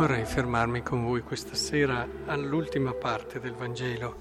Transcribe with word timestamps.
Vorrei 0.00 0.24
fermarmi 0.24 0.82
con 0.82 1.04
voi 1.04 1.20
questa 1.20 1.54
sera 1.54 2.08
all'ultima 2.24 2.94
parte 2.94 3.38
del 3.38 3.52
Vangelo 3.52 4.16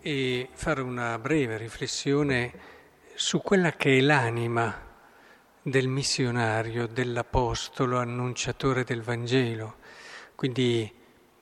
e 0.00 0.48
fare 0.50 0.80
una 0.80 1.18
breve 1.18 1.58
riflessione 1.58 2.54
su 3.14 3.42
quella 3.42 3.72
che 3.72 3.98
è 3.98 4.00
l'anima 4.00 4.74
del 5.60 5.88
missionario, 5.88 6.86
dell'apostolo, 6.86 7.98
annunciatore 7.98 8.84
del 8.84 9.02
Vangelo, 9.02 9.76
quindi 10.34 10.90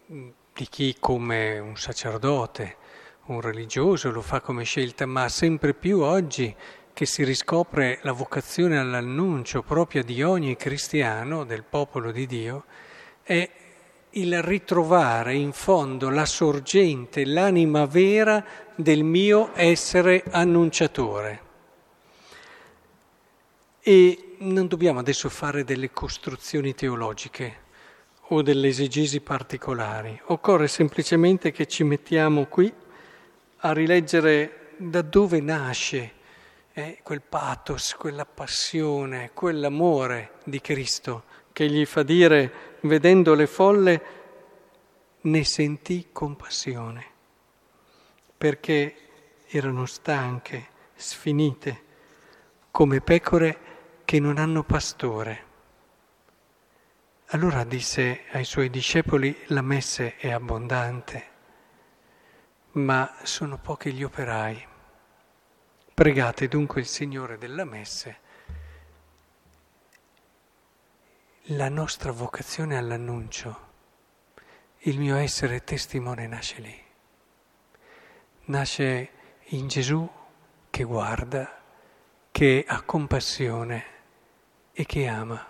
di 0.06 0.66
chi 0.68 0.96
come 0.98 1.60
un 1.60 1.76
sacerdote, 1.76 2.76
un 3.26 3.40
religioso 3.40 4.10
lo 4.10 4.22
fa 4.22 4.40
come 4.40 4.64
scelta, 4.64 5.06
ma 5.06 5.28
sempre 5.28 5.72
più 5.72 6.00
oggi 6.00 6.52
che 6.92 7.06
si 7.06 7.22
riscopre 7.22 8.00
la 8.02 8.10
vocazione 8.10 8.76
all'annuncio 8.76 9.62
propria 9.62 10.02
di 10.02 10.20
ogni 10.24 10.56
cristiano, 10.56 11.44
del 11.44 11.62
popolo 11.62 12.10
di 12.10 12.26
Dio, 12.26 12.64
è 13.26 13.50
il 14.10 14.40
ritrovare 14.40 15.34
in 15.34 15.50
fondo 15.50 16.10
la 16.10 16.24
sorgente, 16.24 17.24
l'anima 17.24 17.84
vera 17.86 18.44
del 18.76 19.02
mio 19.02 19.50
essere 19.54 20.22
annunciatore. 20.30 21.42
E 23.80 24.36
non 24.38 24.68
dobbiamo 24.68 25.00
adesso 25.00 25.28
fare 25.28 25.64
delle 25.64 25.90
costruzioni 25.90 26.72
teologiche 26.72 27.64
o 28.28 28.42
delle 28.42 28.68
esegesi 28.68 29.20
particolari, 29.20 30.20
occorre 30.26 30.68
semplicemente 30.68 31.50
che 31.50 31.66
ci 31.66 31.82
mettiamo 31.82 32.46
qui 32.46 32.72
a 33.58 33.72
rileggere 33.72 34.74
da 34.76 35.02
dove 35.02 35.40
nasce 35.40 36.12
eh, 36.72 37.00
quel 37.02 37.22
pathos, 37.22 37.96
quella 37.96 38.24
passione, 38.24 39.30
quell'amore 39.34 40.34
di 40.44 40.60
Cristo 40.60 41.24
che 41.56 41.70
gli 41.70 41.86
fa 41.86 42.02
dire 42.02 42.76
vedendo 42.80 43.32
le 43.32 43.46
folle, 43.46 44.02
ne 45.22 45.42
sentì 45.42 46.08
compassione, 46.12 47.06
perché 48.36 48.94
erano 49.46 49.86
stanche, 49.86 50.66
sfinite, 50.94 51.84
come 52.70 53.00
pecore 53.00 53.58
che 54.04 54.20
non 54.20 54.36
hanno 54.36 54.64
pastore. 54.64 55.44
Allora 57.28 57.64
disse 57.64 58.24
ai 58.32 58.44
suoi 58.44 58.68
discepoli, 58.68 59.34
la 59.46 59.62
messe 59.62 60.16
è 60.16 60.30
abbondante, 60.30 61.28
ma 62.72 63.16
sono 63.22 63.56
pochi 63.56 63.94
gli 63.94 64.02
operai. 64.02 64.62
Pregate 65.94 66.48
dunque 66.48 66.82
il 66.82 66.86
Signore 66.86 67.38
della 67.38 67.64
messe 67.64 68.24
la 71.50 71.68
nostra 71.68 72.10
vocazione 72.10 72.76
all'annuncio, 72.76 73.60
il 74.78 74.98
mio 74.98 75.14
essere 75.14 75.62
testimone 75.62 76.26
nasce 76.26 76.60
lì. 76.60 76.84
Nasce 78.46 79.10
in 79.50 79.68
Gesù 79.68 80.08
che 80.68 80.82
guarda, 80.82 81.62
che 82.32 82.64
ha 82.66 82.82
compassione 82.82 83.84
e 84.72 84.84
che 84.86 85.06
ama. 85.06 85.46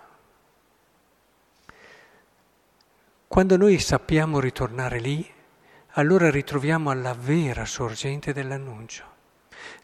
Quando 3.27 3.57
noi 3.57 3.79
sappiamo 3.79 4.39
ritornare 4.39 4.99
lì, 4.99 5.27
allora 5.93 6.29
ritroviamo 6.29 6.91
alla 6.91 7.15
vera 7.15 7.65
sorgente 7.65 8.33
dell'annuncio. 8.33 9.03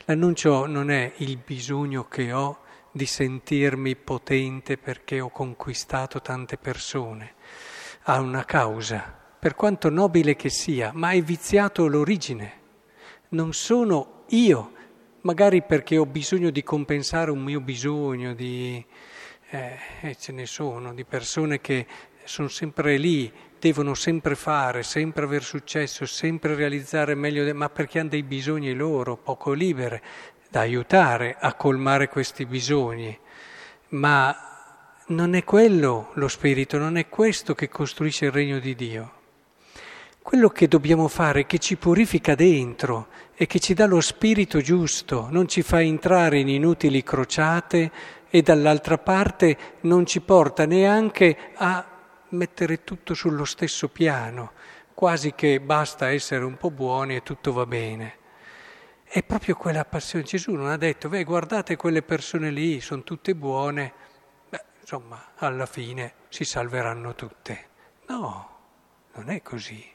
L'annuncio 0.06 0.68
non 0.68 0.92
è 0.92 1.12
il 1.18 1.38
bisogno 1.38 2.08
che 2.08 2.32
ho 2.32 2.63
di 2.96 3.08
sentirmi 3.08 3.96
potente 3.96 4.78
perché 4.78 5.20
ho 5.20 5.30
conquistato 5.30 6.22
tante 6.22 6.58
persone. 6.58 7.34
Ha 8.04 8.20
una 8.20 8.46
causa, 8.46 9.22
per 9.40 9.56
quanto 9.56 9.90
nobile 9.90 10.36
che 10.36 10.50
sia, 10.50 10.92
ma 10.94 11.10
è 11.10 11.22
viziato 11.22 11.88
l'origine. 11.88 12.62
Non 13.30 13.52
sono 13.54 14.26
io, 14.30 14.72
magari 15.22 15.64
perché 15.64 15.98
ho 15.98 16.06
bisogno 16.06 16.52
di 16.52 16.62
compensare 16.64 17.32
un 17.32 17.42
mio 17.42 17.62
bisogno, 17.62 18.36
di, 18.36 18.86
eh, 19.50 19.78
e 20.02 20.16
ce 20.16 20.32
ne 20.32 20.46
sono, 20.46 20.94
di 20.94 21.04
persone 21.04 21.60
che 21.62 21.88
sono 22.26 22.48
sempre 22.48 22.98
lì, 22.98 23.32
devono 23.60 23.94
sempre 23.94 24.36
fare, 24.36 24.84
sempre 24.84 25.24
aver 25.24 25.44
successo, 25.44 26.06
sempre 26.06 26.54
realizzare 26.54 27.16
meglio, 27.16 27.54
ma 27.56 27.70
perché 27.70 28.00
hanno 28.00 28.10
dei 28.10 28.24
bisogni 28.24 28.74
loro, 28.74 29.18
poco 29.18 29.52
libere, 29.54 30.02
da 30.54 30.60
aiutare 30.60 31.36
a 31.40 31.56
colmare 31.56 32.08
questi 32.08 32.46
bisogni, 32.46 33.18
ma 33.90 34.38
non 35.08 35.34
è 35.34 35.44
quello 35.44 36.12
lo 36.14 36.28
spirito, 36.28 36.78
non 36.78 36.96
è 36.96 37.10
questo 37.10 37.56
che 37.56 37.70
costruisce 37.70 38.26
il 38.26 38.32
regno 38.32 38.60
di 38.60 38.76
Dio. 38.76 39.12
Quello 40.22 40.50
che 40.50 40.68
dobbiamo 40.68 41.08
fare 41.08 41.48
che 41.48 41.58
ci 41.58 41.76
purifica 41.76 42.36
dentro 42.36 43.08
e 43.34 43.48
che 43.48 43.60
ci 43.60 43.74
dà 43.74 43.88
lo 43.88 44.00
spirito 44.00 44.62
giusto, 44.62 45.28
non 45.32 45.48
ci 45.48 45.64
fa 45.64 45.82
entrare 45.82 46.38
in 46.38 46.50
inutili 46.50 47.02
crociate 47.02 47.92
e 48.30 48.44
dall'altra 48.44 49.00
parte 49.00 49.58
non 49.82 50.06
ci 50.06 50.22
porta 50.22 50.68
neanche 50.68 51.36
a 51.56 51.84
mettere 52.30 52.84
tutto 52.84 53.16
sullo 53.16 53.46
stesso 53.46 53.88
piano, 53.88 54.52
quasi 54.94 55.34
che 55.34 55.60
basta 55.60 56.12
essere 56.12 56.46
un 56.46 56.58
po' 56.58 56.70
buoni 56.70 57.16
e 57.16 57.24
tutto 57.24 57.54
va 57.54 57.66
bene. 57.66 58.22
È 59.16 59.22
proprio 59.22 59.54
quella 59.54 59.86
passione. 59.86 60.26
Gesù 60.26 60.54
non 60.54 60.72
ha 60.72 60.76
detto, 60.76 61.08
beh, 61.08 61.24
guardate 61.24 61.76
quelle 61.76 62.02
persone 62.02 62.50
lì, 62.50 62.82
sono 62.82 63.04
tutte 63.04 63.36
buone, 63.36 63.94
beh, 64.50 64.64
insomma, 64.82 65.34
alla 65.36 65.68
fine 65.68 66.14
si 66.30 66.44
salveranno 66.44 67.14
tutte. 67.14 67.66
No, 68.08 68.58
non 69.14 69.30
è 69.30 69.44
così. 69.44 69.88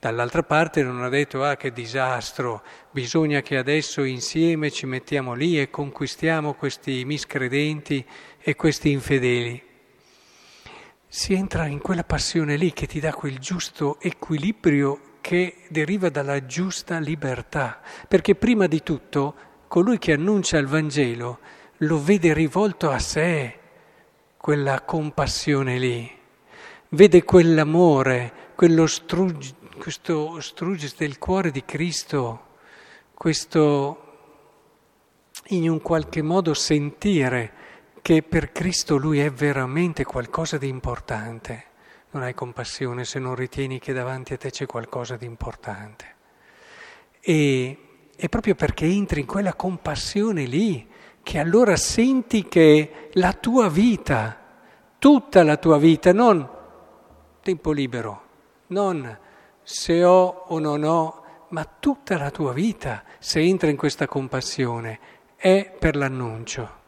Dall'altra 0.00 0.42
parte 0.42 0.82
non 0.82 1.00
ha 1.04 1.08
detto, 1.08 1.44
ah, 1.44 1.54
che 1.54 1.72
disastro, 1.72 2.64
bisogna 2.90 3.40
che 3.40 3.56
adesso 3.56 4.02
insieme 4.02 4.72
ci 4.72 4.84
mettiamo 4.84 5.34
lì 5.34 5.60
e 5.60 5.70
conquistiamo 5.70 6.54
questi 6.54 7.04
miscredenti 7.04 8.04
e 8.40 8.56
questi 8.56 8.90
infedeli. 8.90 9.62
Si 11.06 11.34
entra 11.34 11.66
in 11.66 11.78
quella 11.78 12.02
passione 12.02 12.56
lì 12.56 12.72
che 12.72 12.88
ti 12.88 12.98
dà 12.98 13.12
quel 13.12 13.38
giusto 13.38 14.00
equilibrio 14.00 15.09
che 15.20 15.64
deriva 15.68 16.08
dalla 16.08 16.46
giusta 16.46 16.98
libertà, 16.98 17.80
perché 18.08 18.34
prima 18.34 18.66
di 18.66 18.82
tutto 18.82 19.34
colui 19.68 19.98
che 19.98 20.12
annuncia 20.12 20.58
il 20.58 20.66
Vangelo 20.66 21.38
lo 21.78 22.02
vede 22.02 22.34
rivolto 22.34 22.90
a 22.90 22.98
sé, 22.98 23.58
quella 24.36 24.82
compassione 24.82 25.78
lì, 25.78 26.10
vede 26.90 27.24
quell'amore, 27.24 28.32
quello 28.54 28.86
strugge, 28.86 29.54
questo 29.78 30.40
strugge 30.40 30.92
del 30.96 31.18
cuore 31.18 31.50
di 31.50 31.64
Cristo, 31.64 32.46
questo 33.14 34.06
in 35.48 35.68
un 35.68 35.80
qualche 35.80 36.22
modo 36.22 36.54
sentire 36.54 37.52
che 38.02 38.22
per 38.22 38.52
Cristo 38.52 38.96
lui 38.96 39.20
è 39.20 39.30
veramente 39.30 40.04
qualcosa 40.04 40.58
di 40.58 40.68
importante 40.68 41.68
non 42.12 42.22
hai 42.22 42.34
compassione 42.34 43.04
se 43.04 43.18
non 43.18 43.34
ritieni 43.34 43.78
che 43.78 43.92
davanti 43.92 44.32
a 44.32 44.36
te 44.36 44.50
c'è 44.50 44.66
qualcosa 44.66 45.16
di 45.16 45.26
importante. 45.26 46.16
E 47.20 47.78
è 48.16 48.28
proprio 48.28 48.54
perché 48.54 48.84
entri 48.84 49.20
in 49.20 49.26
quella 49.26 49.54
compassione 49.54 50.44
lì 50.44 50.88
che 51.22 51.38
allora 51.38 51.76
senti 51.76 52.48
che 52.48 53.10
la 53.12 53.32
tua 53.32 53.68
vita, 53.68 54.38
tutta 54.98 55.42
la 55.44 55.56
tua 55.56 55.78
vita, 55.78 56.12
non 56.12 56.48
tempo 57.42 57.72
libero, 57.72 58.22
non 58.68 59.18
se 59.62 60.02
ho 60.02 60.44
o 60.48 60.58
non 60.58 60.82
ho, 60.82 61.22
ma 61.50 61.64
tutta 61.64 62.16
la 62.18 62.30
tua 62.30 62.52
vita, 62.52 63.04
se 63.18 63.40
entra 63.40 63.70
in 63.70 63.76
questa 63.76 64.06
compassione, 64.06 64.98
è 65.36 65.74
per 65.78 65.96
l'annuncio 65.96 66.78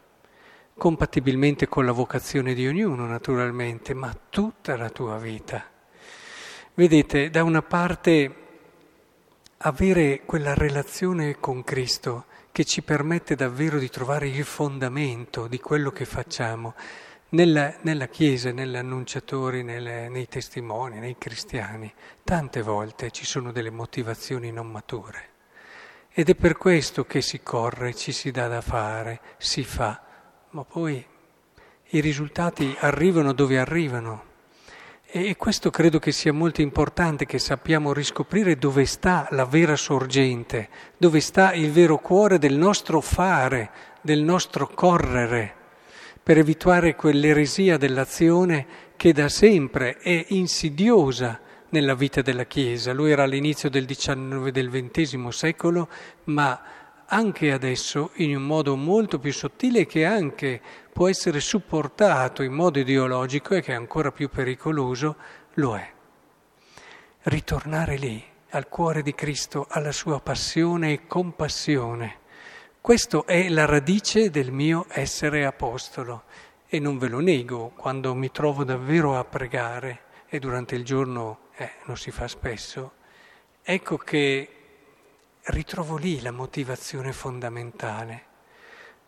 compatibilmente 0.83 1.69
con 1.69 1.85
la 1.85 1.93
vocazione 1.93 2.55
di 2.55 2.67
ognuno 2.67 3.07
naturalmente, 3.07 3.95
ma 3.95 4.13
tutta 4.29 4.77
la 4.77 4.91
tua 4.91 5.17
vita. 5.17 5.65
Vedete, 6.75 7.31
da 7.31 7.45
una 7.45 7.63
parte 7.63 8.35
avere 9.59 10.23
quella 10.27 10.55
relazione 10.55 11.39
con 11.39 11.63
Cristo 11.63 12.25
che 12.51 12.65
ci 12.65 12.83
permette 12.83 13.37
davvero 13.37 13.79
di 13.79 13.89
trovare 13.91 14.27
il 14.27 14.43
fondamento 14.43 15.47
di 15.47 15.61
quello 15.61 15.93
che 15.93 16.05
facciamo 16.05 16.75
nella, 17.29 17.77
nella 17.83 18.09
Chiesa, 18.09 18.51
negli 18.51 18.75
annunciatori, 18.75 19.63
nelle, 19.63 20.09
nei 20.09 20.27
testimoni, 20.27 20.99
nei 20.99 21.15
cristiani. 21.17 21.95
Tante 22.25 22.61
volte 22.61 23.13
ci 23.13 23.25
sono 23.25 23.53
delle 23.53 23.71
motivazioni 23.71 24.51
non 24.51 24.67
mature 24.67 25.29
ed 26.11 26.29
è 26.29 26.35
per 26.35 26.57
questo 26.57 27.05
che 27.05 27.23
si 27.23 27.41
corre, 27.41 27.95
ci 27.95 28.11
si 28.11 28.33
dà 28.33 28.49
da 28.49 28.61
fare, 28.61 29.21
si 29.39 29.63
fa 29.63 30.11
ma 30.53 30.65
poi 30.65 31.05
i 31.91 32.01
risultati 32.01 32.75
arrivano 32.81 33.33
dove 33.33 33.59
arrivano. 33.59 34.31
E 35.07 35.37
questo 35.37 35.71
credo 35.71 35.99
che 35.99 36.13
sia 36.13 36.33
molto 36.33 36.63
importante 36.63 37.27
che 37.27 37.39
sappiamo 37.39 37.93
riscoprire 37.93 38.57
dove 38.57 38.87
sta 38.87 39.27
la 39.31 39.45
vera 39.45 39.77
sorgente, 39.77 40.69
dove 40.97 41.21
sta 41.21 41.53
il 41.53 41.71
vero 41.71 41.99
cuore 41.99 42.39
del 42.39 42.55
nostro 42.55 43.01
fare, 43.01 43.71
del 44.01 44.23
nostro 44.23 44.69
correre. 44.69 45.61
per 46.23 46.39
evitare 46.39 46.95
quell'eresia 46.95 47.77
dell'azione 47.77 48.67
che 48.97 49.13
da 49.13 49.29
sempre 49.29 49.99
è 49.99 50.25
insidiosa 50.29 51.41
nella 51.71 51.95
vita 51.95 52.23
della 52.23 52.45
Chiesa. 52.45 52.93
Lui 52.93 53.11
era 53.11 53.25
all'inizio 53.25 53.69
del 53.69 53.87
XIX 53.87 54.51
del 54.51 54.71
XX 54.71 55.27
secolo, 55.29 55.89
ma 56.25 56.61
anche 57.13 57.53
adesso 57.53 58.11
in 58.15 58.35
un 58.35 58.43
modo 58.43 58.75
molto 58.75 59.19
più 59.19 59.33
sottile 59.33 59.85
che 59.85 60.07
anche 60.07 60.61
può 60.93 61.09
essere 61.09 61.41
supportato 61.41 62.43
in 62.43 62.53
modo 62.53 62.79
ideologico 62.79 63.55
e 63.55 63.61
che 63.61 63.73
è 63.73 63.77
ancora 63.77 64.11
più 64.11 64.31
pericoloso, 64.31 65.17
lo 65.55 65.77
è. 65.77 65.93
Ritornare 67.25 67.97
lì, 67.97 68.23
al 68.51 68.67
cuore 68.69 69.03
di 69.03 69.15
Cristo, 69.15 69.67
alla 69.69 69.93
sua 69.93 70.21
passione 70.21 70.93
e 70.93 71.07
compassione. 71.07 72.21
Questo 72.81 73.27
è 73.27 73.49
la 73.51 73.67
radice 73.67 74.31
del 74.31 74.51
mio 74.51 74.87
essere 74.89 75.45
apostolo 75.45 76.25
e 76.67 76.79
non 76.79 76.97
ve 76.97 77.09
lo 77.09 77.21
nego 77.21 77.73
quando 77.77 78.15
mi 78.15 78.31
trovo 78.31 78.65
davvero 78.65 79.19
a 79.19 79.25
pregare 79.25 80.05
e 80.29 80.39
durante 80.39 80.75
il 80.77 80.85
giorno 80.85 81.51
eh, 81.57 81.73
non 81.85 81.99
si 81.99 82.11
fa 82.11 82.27
spesso, 82.27 82.93
ecco 83.63 83.99
che 83.99 84.62
ritrovo 85.47 85.97
lì 85.97 86.21
la 86.21 86.31
motivazione 86.31 87.13
fondamentale. 87.13 88.31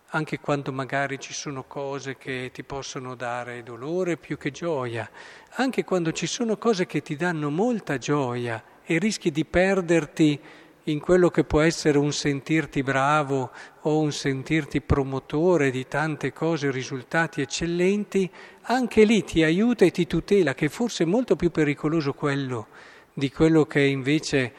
Anche 0.09 0.41
quando 0.41 0.73
magari 0.73 1.21
ci 1.21 1.33
sono 1.33 1.65
cose 1.65 2.17
che 2.17 2.51
ti 2.53 2.65
possono 2.65 3.15
dare 3.15 3.63
dolore 3.63 4.17
più 4.17 4.37
che 4.37 4.51
gioia, 4.51 5.09
anche 5.51 5.85
quando 5.85 6.11
ci 6.13 6.27
sono 6.27 6.57
cose 6.57 6.87
che 6.87 7.03
ti 7.03 7.15
danno 7.15 7.51
molta 7.51 7.99
gioia 7.99 8.63
e 8.85 8.99
rischi 8.99 9.31
di 9.31 9.45
perderti 9.45 10.41
in 10.85 11.01
quello 11.01 11.31
che 11.31 11.45
può 11.45 11.61
essere 11.61 11.99
un 11.99 12.13
sentirti 12.13 12.83
bravo 12.83 13.51
o 13.83 14.01
un 14.01 14.13
sentirti 14.13 14.81
promotore 14.81 15.71
di 15.71 15.87
tante 15.87 16.33
cose, 16.33 16.71
risultati 16.71 17.41
eccellenti, 17.43 18.31
anche 18.63 19.05
lì 19.05 19.23
ti 19.25 19.43
aiuta 19.43 19.85
e 19.85 19.91
ti 19.91 20.07
tutela, 20.07 20.55
che 20.55 20.69
forse 20.69 21.05
è 21.05 21.07
molto 21.07 21.37
più 21.37 21.51
pericoloso 21.51 22.13
quello 22.13 22.67
di 23.17 23.31
quello 23.31 23.65
che 23.65 23.81
invece 23.81 24.53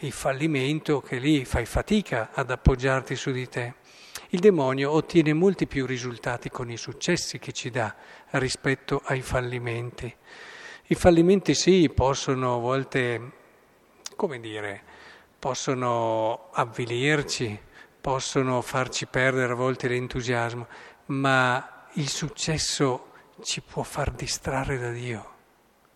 il 0.00 0.12
fallimento, 0.12 1.00
che 1.00 1.18
lì 1.18 1.44
fai 1.44 1.66
fatica 1.66 2.30
ad 2.32 2.50
appoggiarti 2.50 3.16
su 3.16 3.30
di 3.30 3.48
te. 3.48 3.74
Il 4.30 4.40
demonio 4.40 4.90
ottiene 4.92 5.32
molti 5.32 5.66
più 5.66 5.86
risultati 5.86 6.48
con 6.48 6.70
i 6.70 6.76
successi 6.76 7.38
che 7.38 7.52
ci 7.52 7.70
dà 7.70 7.94
rispetto 8.30 9.02
ai 9.04 9.20
fallimenti. 9.20 10.14
I 10.86 10.94
fallimenti 10.94 11.54
sì, 11.54 11.90
possono 11.94 12.56
a 12.56 12.58
volte, 12.58 13.30
come 14.16 14.40
dire, 14.40 14.82
possono 15.38 16.50
avvilirci, 16.52 17.60
possono 18.00 18.60
farci 18.62 19.06
perdere 19.06 19.52
a 19.52 19.56
volte 19.56 19.88
l'entusiasmo, 19.88 20.66
ma 21.06 21.86
il 21.94 22.08
successo 22.08 23.10
ci 23.42 23.60
può 23.60 23.82
far 23.82 24.12
distrarre 24.12 24.78
da 24.78 24.90
Dio. 24.90 25.30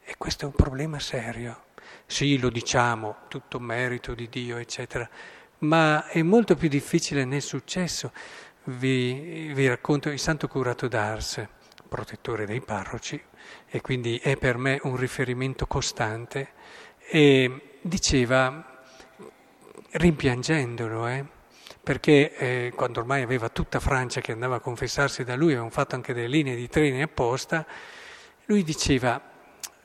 E 0.02 0.14
questo 0.18 0.44
è 0.44 0.48
un 0.48 0.54
problema 0.54 0.98
serio. 0.98 1.64
Sì, 2.06 2.38
lo 2.38 2.50
diciamo, 2.50 3.16
tutto 3.28 3.58
merito 3.58 4.14
di 4.14 4.28
Dio, 4.28 4.56
eccetera, 4.56 5.08
ma 5.58 6.06
è 6.06 6.22
molto 6.22 6.54
più 6.54 6.68
difficile 6.68 7.24
nel 7.24 7.42
successo. 7.42 8.12
Vi, 8.64 9.52
vi 9.54 9.68
racconto 9.68 10.08
il 10.08 10.18
Santo 10.18 10.48
Curato 10.48 10.88
d'Ars, 10.88 11.46
protettore 11.88 12.46
dei 12.46 12.60
parroci, 12.60 13.22
e 13.66 13.80
quindi 13.80 14.18
è 14.18 14.36
per 14.36 14.56
me 14.56 14.78
un 14.82 14.96
riferimento 14.96 15.66
costante, 15.66 16.50
e 17.08 17.78
diceva 17.80 18.84
rimpiangendolo, 19.92 21.06
eh? 21.06 21.24
perché 21.86 22.36
eh, 22.36 22.72
quando 22.74 22.98
ormai 22.98 23.22
aveva 23.22 23.48
tutta 23.48 23.78
Francia 23.78 24.20
che 24.20 24.32
andava 24.32 24.56
a 24.56 24.60
confessarsi 24.60 25.22
da 25.22 25.36
lui, 25.36 25.50
avevano 25.50 25.70
fatto 25.70 25.94
anche 25.94 26.12
delle 26.12 26.26
linee 26.26 26.56
di 26.56 26.68
treni 26.68 27.00
apposta, 27.00 27.64
lui 28.46 28.64
diceva, 28.64 29.20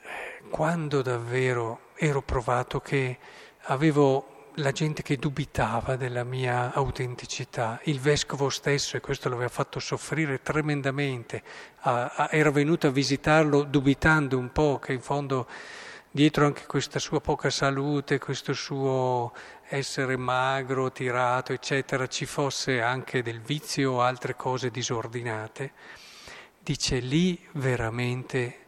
eh, 0.01 0.49
quando 0.49 1.03
davvero 1.03 1.90
ero 2.03 2.23
provato 2.23 2.79
che 2.79 3.19
avevo 3.65 4.47
la 4.55 4.71
gente 4.71 5.03
che 5.03 5.17
dubitava 5.17 5.95
della 5.95 6.23
mia 6.23 6.73
autenticità, 6.73 7.79
il 7.83 7.99
vescovo 7.99 8.49
stesso, 8.49 8.97
e 8.97 8.99
questo 8.99 9.29
l'aveva 9.29 9.49
fatto 9.49 9.79
soffrire 9.79 10.41
tremendamente, 10.41 11.43
era 12.31 12.49
venuto 12.49 12.87
a 12.87 12.89
visitarlo 12.89 13.61
dubitando 13.61 14.39
un 14.39 14.51
po' 14.51 14.79
che 14.79 14.93
in 14.93 14.99
fondo 15.01 15.47
dietro 16.09 16.47
anche 16.47 16.65
questa 16.65 16.97
sua 16.97 17.21
poca 17.21 17.51
salute, 17.51 18.17
questo 18.17 18.53
suo 18.53 19.31
essere 19.69 20.17
magro, 20.17 20.91
tirato, 20.91 21.53
eccetera, 21.53 22.07
ci 22.07 22.25
fosse 22.25 22.81
anche 22.81 23.21
del 23.21 23.41
vizio 23.41 23.91
o 23.91 24.01
altre 24.01 24.35
cose 24.35 24.71
disordinate, 24.71 25.71
dice 26.59 26.97
lì 26.97 27.39
veramente 27.51 28.60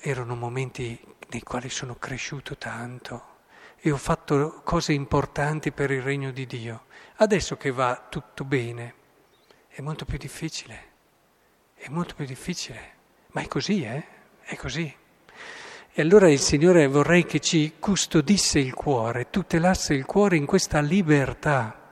erano 0.00 0.34
momenti 0.34 0.98
nei 1.30 1.42
quali 1.42 1.68
sono 1.68 1.96
cresciuto 1.96 2.56
tanto 2.56 3.36
e 3.76 3.90
ho 3.90 3.96
fatto 3.96 4.60
cose 4.64 4.92
importanti 4.92 5.72
per 5.72 5.90
il 5.90 6.02
regno 6.02 6.30
di 6.30 6.46
Dio. 6.46 6.86
Adesso 7.16 7.56
che 7.56 7.70
va 7.70 8.06
tutto 8.08 8.44
bene, 8.44 8.94
è 9.68 9.80
molto 9.80 10.04
più 10.04 10.18
difficile, 10.18 10.82
è 11.74 11.88
molto 11.88 12.14
più 12.14 12.24
difficile, 12.24 12.94
ma 13.28 13.42
è 13.42 13.48
così, 13.48 13.82
eh? 13.82 14.04
È 14.40 14.56
così. 14.56 14.94
E 15.92 16.02
allora 16.02 16.30
il 16.30 16.40
Signore 16.40 16.86
vorrei 16.86 17.24
che 17.24 17.40
ci 17.40 17.74
custodisse 17.78 18.58
il 18.58 18.74
cuore, 18.74 19.30
tutelasse 19.30 19.94
il 19.94 20.04
cuore 20.04 20.36
in 20.36 20.46
questa 20.46 20.80
libertà, 20.80 21.87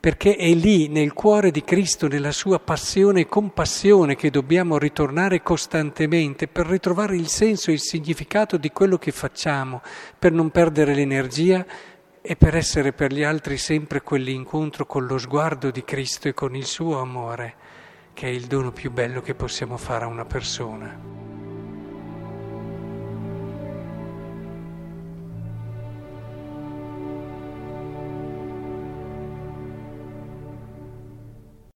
perché 0.00 0.34
è 0.34 0.48
lì 0.54 0.88
nel 0.88 1.12
cuore 1.12 1.50
di 1.50 1.62
Cristo, 1.62 2.08
nella 2.08 2.32
sua 2.32 2.58
passione 2.58 3.20
e 3.20 3.26
compassione 3.26 4.16
che 4.16 4.30
dobbiamo 4.30 4.78
ritornare 4.78 5.42
costantemente 5.42 6.48
per 6.48 6.66
ritrovare 6.66 7.16
il 7.16 7.28
senso 7.28 7.68
e 7.68 7.74
il 7.74 7.80
significato 7.80 8.56
di 8.56 8.70
quello 8.70 8.96
che 8.96 9.12
facciamo, 9.12 9.82
per 10.18 10.32
non 10.32 10.48
perdere 10.48 10.94
l'energia 10.94 11.66
e 12.22 12.34
per 12.34 12.56
essere 12.56 12.94
per 12.94 13.12
gli 13.12 13.22
altri 13.22 13.58
sempre 13.58 14.00
quell'incontro 14.00 14.86
con 14.86 15.04
lo 15.04 15.18
sguardo 15.18 15.70
di 15.70 15.84
Cristo 15.84 16.28
e 16.28 16.34
con 16.34 16.56
il 16.56 16.64
suo 16.64 16.98
amore, 16.98 17.54
che 18.14 18.26
è 18.26 18.30
il 18.30 18.46
dono 18.46 18.72
più 18.72 18.90
bello 18.90 19.20
che 19.20 19.34
possiamo 19.34 19.76
fare 19.76 20.04
a 20.06 20.08
una 20.08 20.24
persona. 20.24 21.19